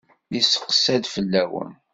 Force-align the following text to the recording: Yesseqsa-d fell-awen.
Yesseqsa-d 0.33 1.05
fell-awen. 1.13 1.71